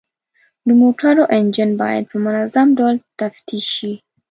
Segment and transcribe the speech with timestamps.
[0.65, 3.93] د موټرو انجن باید په منظم ډول تفتیش شي.